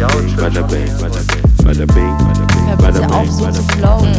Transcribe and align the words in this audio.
Bada 0.00 0.62
bing, 0.62 0.88
bada 0.98 1.84
bing, 1.84 2.16
bada 2.78 3.00
bing, 3.00 3.12
auf, 3.12 3.28
so 3.28 3.50
zu 3.50 3.62
flowen. 3.64 4.14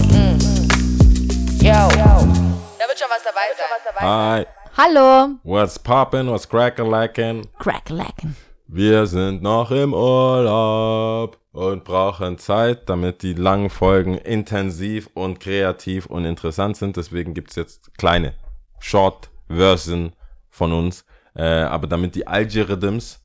Yo. 1.58 1.90
Da 2.78 2.86
wird 2.88 3.00
schon 3.00 3.10
was 3.10 3.24
dabei 3.24 3.50
sein. 3.58 3.66
Hi, 4.00 4.46
Hallo. 4.78 5.40
what's 5.42 5.80
poppin', 5.80 6.30
what's 6.30 6.48
crackalackin'? 6.48 7.48
Cracklecken. 7.58 8.36
Wir 8.68 9.08
sind 9.08 9.42
noch 9.42 9.72
im 9.72 9.96
Urlaub 9.96 11.40
und 11.52 11.84
brauchen 11.84 12.38
Zeit, 12.38 12.88
damit 12.88 13.24
die 13.24 13.34
langen 13.34 13.72
Folgen 13.72 14.20
intensiv 14.20 15.10
und 15.16 15.40
kreativ 15.40 16.06
und 16.06 16.26
interessant 16.26 16.78
sind. 16.78 16.96
Deswegen 16.96 17.34
gibt's 17.34 17.56
jetzt 17.56 17.98
kleine 17.98 18.36
Short-Version 18.78 20.12
von 20.52 20.74
uns. 20.74 21.06
Äh, 21.34 21.44
aber 21.44 21.88
damit 21.88 22.14
die 22.14 22.28
Algorithms 22.28 23.22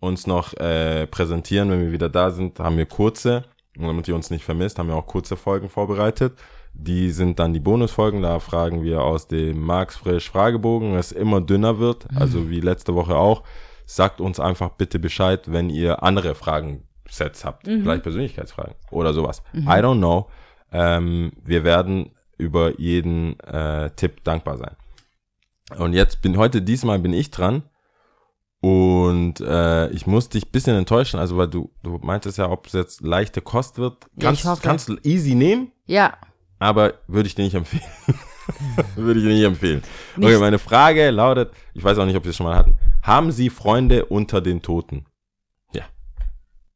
uns 0.00 0.26
noch 0.26 0.54
äh, 0.54 1.06
präsentieren, 1.06 1.70
wenn 1.70 1.82
wir 1.82 1.92
wieder 1.92 2.08
da 2.08 2.30
sind, 2.30 2.58
haben 2.58 2.76
wir 2.76 2.86
kurze. 2.86 3.44
Und 3.76 3.86
damit 3.86 4.08
ihr 4.08 4.14
uns 4.14 4.30
nicht 4.30 4.44
vermisst, 4.44 4.78
haben 4.78 4.88
wir 4.88 4.96
auch 4.96 5.06
kurze 5.06 5.36
Folgen 5.36 5.68
vorbereitet. 5.68 6.38
Die 6.72 7.10
sind 7.10 7.38
dann 7.38 7.52
die 7.52 7.60
Bonusfolgen. 7.60 8.22
Da 8.22 8.40
fragen 8.40 8.82
wir 8.82 9.02
aus 9.02 9.28
dem 9.28 9.60
Max 9.60 9.96
Frisch 9.96 10.30
Fragebogen, 10.30 10.94
es 10.94 11.12
immer 11.12 11.40
dünner 11.40 11.78
wird, 11.78 12.06
also 12.14 12.50
wie 12.50 12.60
letzte 12.60 12.94
Woche 12.94 13.16
auch. 13.16 13.42
Sagt 13.86 14.20
uns 14.20 14.40
einfach 14.40 14.70
bitte 14.70 14.98
Bescheid, 14.98 15.52
wenn 15.52 15.68
ihr 15.68 16.02
andere 16.02 16.34
Fragensets 16.34 17.44
habt. 17.44 17.66
Vielleicht 17.82 18.02
Persönlichkeitsfragen 18.02 18.74
oder 18.90 19.12
sowas. 19.12 19.42
I 19.54 19.82
don't 19.82 19.98
know. 19.98 20.28
Ähm, 20.72 21.32
wir 21.44 21.64
werden 21.64 22.10
über 22.38 22.78
jeden 22.80 23.38
äh, 23.40 23.90
Tipp 23.90 24.24
dankbar 24.24 24.58
sein. 24.58 24.76
Und 25.78 25.92
jetzt 25.92 26.22
bin 26.22 26.36
heute, 26.36 26.62
diesmal 26.62 26.98
bin 26.98 27.12
ich 27.12 27.30
dran. 27.30 27.62
Und 29.20 29.40
äh, 29.40 29.90
ich 29.90 30.06
muss 30.06 30.30
dich 30.30 30.46
ein 30.46 30.50
bisschen 30.50 30.76
enttäuschen, 30.76 31.20
also 31.20 31.36
weil 31.36 31.48
du, 31.48 31.70
du 31.82 31.98
meintest 32.02 32.38
ja, 32.38 32.48
ob 32.50 32.66
es 32.66 32.72
jetzt 32.72 33.02
leichte 33.02 33.42
Kost 33.42 33.76
wird. 33.76 34.04
Ja, 34.16 34.28
Kannst, 34.28 34.44
hoffe. 34.46 34.62
kannst 34.62 34.88
du 34.88 34.96
easy 35.02 35.34
nehmen, 35.34 35.72
Ja. 35.86 36.14
aber 36.58 36.94
würde 37.06 37.26
ich 37.26 37.34
dir 37.34 37.44
nicht 37.44 37.54
empfehlen. 37.54 37.82
würde 38.96 39.20
ich 39.20 39.26
dir 39.26 39.32
nicht 39.34 39.44
empfehlen. 39.44 39.82
Okay, 40.16 40.38
meine 40.38 40.58
Frage 40.58 41.10
lautet, 41.10 41.52
ich 41.74 41.84
weiß 41.84 41.98
auch 41.98 42.06
nicht, 42.06 42.16
ob 42.16 42.24
wir 42.24 42.30
es 42.30 42.36
schon 42.36 42.46
mal 42.46 42.56
hatten. 42.56 42.74
Haben 43.02 43.30
Sie 43.30 43.50
Freunde 43.50 44.06
unter 44.06 44.40
den 44.40 44.62
Toten? 44.62 45.04
Ja. 45.74 45.84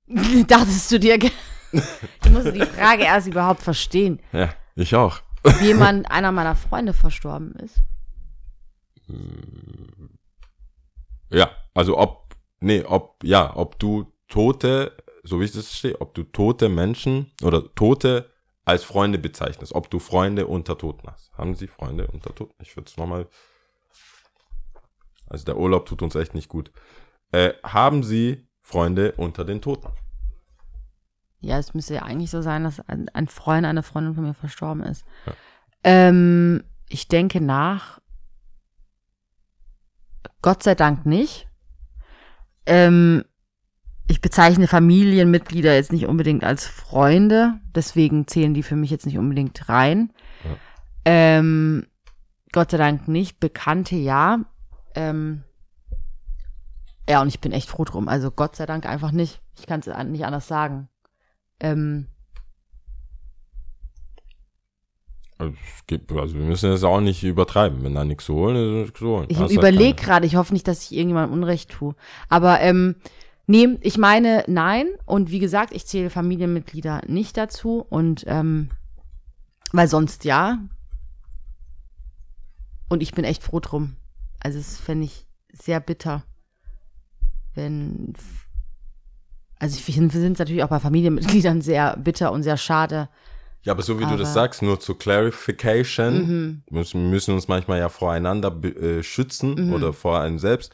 Dachtest 0.47 0.93
du 0.93 1.01
dir. 1.01 1.17
Ich 1.23 2.31
musste 2.31 2.53
die 2.53 2.61
Frage 2.67 3.05
erst 3.05 3.27
überhaupt 3.27 3.63
verstehen. 3.63 4.21
Ja, 4.33 4.51
ich 4.77 4.95
auch. 4.95 5.21
Wie 5.61 5.67
jemand, 5.69 6.11
einer 6.11 6.31
meiner 6.31 6.55
Freunde 6.57 6.93
verstorben 6.93 7.53
ist. 7.55 7.81
Ja, 11.31 11.51
also 11.75 11.99
ob, 11.99 12.24
nee, 12.61 12.85
ob, 12.85 13.23
ja, 13.23 13.57
ob 13.57 13.79
du 13.79 14.13
Tote, 14.29 14.97
so 15.23 15.41
wie 15.41 15.45
ich 15.45 15.53
das 15.53 15.77
stehe, 15.77 16.01
ob 16.01 16.15
du 16.15 16.25
tote 16.25 16.69
Menschen 16.69 17.31
oder 17.43 17.75
Tote 17.75 18.31
als 18.65 18.85
Freunde 18.85 19.19
bezeichnest, 19.19 19.75
ob 19.75 19.91
du 19.91 19.99
Freunde 19.99 20.47
unter 20.47 20.79
Toten 20.79 21.09
hast. 21.09 21.33
Haben 21.35 21.55
sie 21.55 21.67
Freunde 21.67 22.07
unter 22.09 22.35
Toten? 22.35 22.55
Ich 22.63 22.77
würde 22.77 22.89
es 22.89 22.97
nochmal, 22.97 23.29
also 25.29 25.45
der 25.45 25.59
Urlaub 25.59 25.87
tut 25.87 26.03
uns 26.03 26.15
echt 26.15 26.35
nicht 26.35 26.49
gut. 26.49 26.73
Äh, 27.33 27.53
haben 27.63 28.03
sie 28.03 28.49
Freunde 28.61 29.13
unter 29.13 29.45
den 29.45 29.61
Toten? 29.61 29.89
Ja, 31.41 31.59
es 31.59 31.75
müsste 31.75 31.95
ja 31.95 32.03
eigentlich 32.03 32.31
so 32.31 32.41
sein, 32.41 32.65
dass 32.65 32.81
ein, 32.89 33.11
ein 33.11 33.29
Freund, 33.29 33.67
eine 33.67 33.83
Freundin 33.83 34.15
von 34.15 34.25
mir 34.25 34.35
verstorben 34.35 34.83
ist. 34.83 35.05
Ja. 35.27 35.33
Ähm, 35.85 36.65
ich 36.89 37.09
denke 37.09 37.43
nach. 37.43 38.01
Gott 40.41 40.63
sei 40.63 40.75
Dank 40.75 41.05
nicht. 41.05 41.49
Ähm, 42.67 43.25
ich 44.07 44.21
bezeichne 44.21 44.69
Familienmitglieder 44.69 45.75
jetzt 45.75 45.93
nicht 45.93 46.07
unbedingt 46.07 46.45
als 46.45 46.67
Freunde, 46.67 47.55
deswegen 47.75 48.27
zählen 48.27 48.55
die 48.55 48.63
für 48.63 48.77
mich 48.77 48.91
jetzt 48.91 49.07
nicht 49.07 49.19
unbedingt 49.19 49.69
rein. 49.69 50.13
Ja. 50.45 50.57
Ähm, 51.07 51.87
Gott 52.53 52.71
sei 52.71 52.77
Dank 52.77 53.09
nicht. 53.09 53.41
Bekannte 53.41 53.97
ja. 53.97 54.41
Ähm, 54.95 55.43
ja, 57.09 57.21
und 57.21 57.29
ich 57.29 57.41
bin 57.41 57.53
echt 57.53 57.69
froh 57.69 57.85
drum. 57.85 58.09
Also 58.09 58.31
Gott 58.31 58.57
sei 58.57 58.67
Dank 58.67 58.87
einfach 58.87 59.11
nicht. 59.11 59.41
Ich 59.59 59.67
kann 59.67 59.81
es 59.81 59.87
nicht 59.87 60.25
anders 60.25 60.49
sagen. 60.49 60.89
Ähm, 61.61 62.07
Also, 65.39 65.55
gibt, 65.87 66.13
also 66.13 66.35
wir 66.35 66.45
müssen 66.45 66.71
es 66.71 66.85
auch 66.85 67.01
nicht 67.01 67.23
übertreiben. 67.25 67.83
Wenn 67.83 67.95
da 67.95 68.05
nichts 68.05 68.27
zu 68.27 68.35
holen 68.35 68.57
ist, 68.57 68.63
ist 68.63 68.83
nichts 68.83 68.99
zu 68.99 69.07
holen. 69.07 69.27
ich 69.29 69.39
überlege 69.39 70.01
gerade, 70.01 70.27
ich 70.27 70.37
hoffe 70.37 70.53
nicht, 70.53 70.69
dass 70.69 70.85
ich 70.85 70.93
irgendjemandem 70.97 71.37
Unrecht 71.37 71.71
tue. 71.71 71.95
Aber 72.29 72.61
ähm, 72.61 72.95
nee, 73.47 73.77
ich 73.81 73.99
meine 73.99 74.45
nein. 74.47 74.87
Und 75.07 75.31
wie 75.31 75.41
gesagt, 75.41 75.75
ich 75.75 75.87
zähle 75.87 76.11
Familienmitglieder 76.11 77.03
nicht 77.07 77.37
dazu. 77.37 77.85
Und 77.89 78.25
ähm, 78.29 78.71
weil 79.73 79.89
sonst 79.89 80.25
ja. 80.25 80.59
Und 82.89 83.03
ich 83.03 83.13
bin 83.13 83.25
echt 83.25 83.43
froh 83.43 83.61
drum. 83.61 83.97
Also 84.41 84.59
es 84.59 84.79
fände 84.79 85.07
ich 85.07 85.27
sehr 85.53 85.81
bitter, 85.81 86.23
wenn. 87.55 88.13
Also 89.59 89.77
ich 89.77 89.85
finde 89.85 90.17
es 90.17 90.39
natürlich 90.39 90.63
auch 90.63 90.69
bei 90.69 90.79
Familienmitgliedern 90.79 91.61
sehr 91.61 91.97
bitter 91.97 92.31
und 92.31 92.43
sehr 92.45 92.57
schade. 92.57 93.09
Ja, 93.65 93.73
aber 93.73 93.83
so 93.83 93.99
wie 93.99 94.05
du 94.05 94.11
das 94.11 94.21
Aber- 94.21 94.29
Mhm. 94.29 94.35
sagst, 94.35 94.63
nur 94.63 94.79
zur 94.81 94.99
Clarification, 94.99 96.63
müssen, 96.71 97.11
müssen 97.11 97.35
uns 97.35 97.49
manchmal 97.49 97.79
ja 97.79 97.89
voreinander 97.89 98.55
äh, 98.65 99.03
schützen 99.03 99.69
Mhm. 99.69 99.73
oder 99.73 99.93
vor 99.93 100.21
einem 100.21 100.39
selbst. 100.39 100.73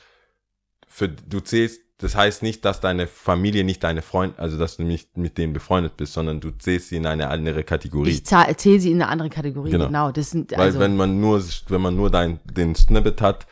Für, 0.88 1.08
du 1.08 1.40
zählst, 1.40 1.80
das 1.98 2.16
heißt 2.16 2.42
nicht, 2.42 2.64
dass 2.64 2.80
deine 2.80 3.06
Familie 3.06 3.62
nicht 3.62 3.84
deine 3.84 4.02
Freund, 4.02 4.38
also 4.38 4.58
dass 4.58 4.76
du 4.76 4.82
nicht 4.82 5.16
mit 5.16 5.38
denen 5.38 5.52
befreundet 5.52 5.96
bist, 5.96 6.14
sondern 6.14 6.40
du 6.40 6.50
zählst 6.50 6.88
sie 6.88 6.96
in 6.96 7.06
eine 7.06 7.28
andere 7.28 7.62
Kategorie. 7.62 8.10
Ich 8.10 8.24
zähle 8.26 8.80
sie 8.80 8.90
in 8.90 9.00
eine 9.02 9.08
andere 9.10 9.28
Kategorie, 9.30 9.70
Genau. 9.70 9.86
genau. 9.86 10.10
Das 10.10 10.30
sind, 10.30 10.50
Weil 10.52 10.60
also, 10.60 10.80
wenn 10.80 10.96
man 10.96 11.20
nur, 11.20 11.42
wenn 11.68 11.80
man 11.80 11.94
nur 11.94 12.10
dein, 12.10 12.40
den 12.44 12.74
Snippet 12.74 13.20
hat, 13.20 13.46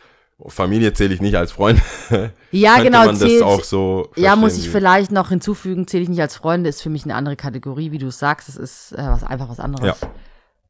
Familie 0.46 0.92
zähle 0.92 1.14
ich 1.14 1.20
nicht 1.20 1.34
als 1.36 1.52
Freund. 1.52 1.80
Ja, 2.50 2.80
genau, 2.82 3.00
man 3.00 3.08
das 3.10 3.18
zählt- 3.18 3.42
auch 3.42 3.62
so 3.62 4.08
Ja, 4.16 4.34
muss 4.36 4.56
ich 4.56 4.70
vielleicht 4.70 5.10
noch 5.12 5.28
hinzufügen, 5.28 5.86
zähle 5.86 6.04
ich 6.04 6.08
nicht 6.08 6.20
als 6.22 6.36
Freunde, 6.36 6.70
ist 6.70 6.80
für 6.80 6.88
mich 6.88 7.04
eine 7.04 7.14
andere 7.14 7.36
Kategorie, 7.36 7.90
wie 7.92 7.98
du 7.98 8.06
es 8.06 8.18
sagst. 8.18 8.48
Es 8.48 8.56
ist 8.56 8.92
äh, 8.92 8.96
was, 9.06 9.22
einfach 9.24 9.48
was 9.50 9.60
anderes. 9.60 10.00
Ja. 10.00 10.08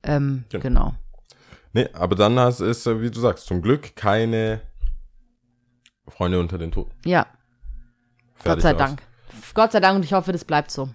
Ähm, 0.02 0.44
Genau. 0.48 0.62
genau. 0.62 0.94
Nee, 1.74 1.88
aber 1.92 2.16
dann 2.16 2.38
hast, 2.40 2.60
ist, 2.60 2.86
äh, 2.86 3.00
wie 3.00 3.10
du 3.10 3.20
sagst, 3.20 3.46
zum 3.46 3.62
Glück 3.62 3.94
keine 3.94 4.60
Freunde 6.08 6.40
unter 6.40 6.58
den 6.58 6.72
Toten. 6.72 6.90
Ja, 7.04 7.26
Gott 8.38 8.42
Fertig 8.42 8.62
sei 8.62 8.72
aus. 8.72 8.78
Dank. 8.78 9.02
Gott 9.54 9.72
sei 9.72 9.80
Dank 9.80 9.96
und 9.96 10.04
ich 10.04 10.12
hoffe, 10.14 10.32
das 10.32 10.44
bleibt 10.44 10.70
so. 10.70 10.88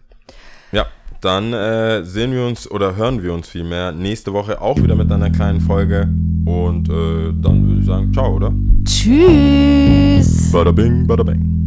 Ja, 0.72 0.88
dann 1.22 1.54
äh, 1.54 2.04
sehen 2.04 2.32
wir 2.34 2.46
uns 2.46 2.70
oder 2.70 2.96
hören 2.96 3.22
wir 3.24 3.34
uns 3.34 3.48
vielmehr 3.48 3.92
nächste 3.94 4.34
Woche 4.34 4.60
auch 4.60 4.78
wieder 4.78 4.96
mit 4.96 5.10
einer 5.12 5.30
kleinen 5.30 5.62
Folge. 5.62 6.10
Und 6.46 6.90
äh, 6.90 7.34
dann 7.42 7.68
würde 7.68 7.80
ich 7.80 7.86
sagen, 7.86 8.14
ciao, 8.14 8.36
oder? 8.36 8.54
Tschüss. 8.86 10.52
Bada 10.52 10.72
bing, 10.72 11.08
bada 11.08 11.24
bang. 11.24 11.63